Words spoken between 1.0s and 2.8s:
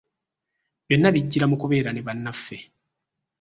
bijjira mu kubeera ne bannaffe.